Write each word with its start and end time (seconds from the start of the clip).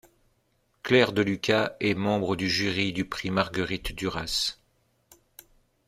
Claire 0.81 1.11
Deluca 1.11 1.75
est 1.79 1.93
membre 1.93 2.35
du 2.35 2.49
jury 2.49 2.91
du 2.91 3.05
Prix 3.05 3.29
Marguerite-Duras. 3.29 4.57